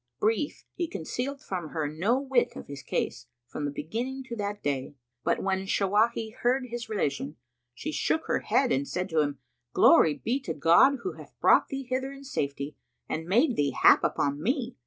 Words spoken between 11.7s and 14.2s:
hither in safety and made thee hap